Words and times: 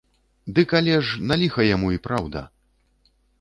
Дык 0.59 0.69
але 0.79 0.95
ж, 1.09 1.19
на 1.33 1.37
ліха 1.41 1.61
яму, 1.75 1.93
і 1.97 2.01
праўда. 2.09 2.41